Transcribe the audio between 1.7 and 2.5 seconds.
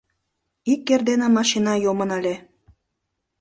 йомын ыле.